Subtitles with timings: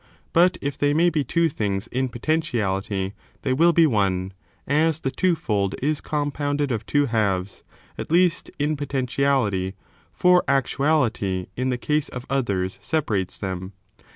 [0.33, 3.13] But if they may be two things in potentiality,
[3.43, 4.33] they will be one;
[4.65, 7.61] as the two fold is oompoimded of two halves,
[7.99, 9.75] at least, in potentiality,
[10.11, 13.73] for actu ahty in the case of others separates them.